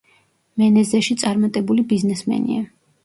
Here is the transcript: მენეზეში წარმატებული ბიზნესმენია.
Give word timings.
მენეზეში 0.61 1.17
წარმატებული 1.25 1.85
ბიზნესმენია. 1.93 2.65